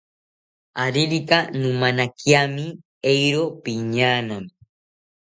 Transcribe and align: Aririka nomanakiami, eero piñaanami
Aririka 0.83 1.37
nomanakiami, 1.59 2.65
eero 3.11 3.43
piñaanami 3.63 4.53